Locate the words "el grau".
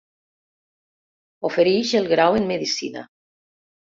2.01-2.39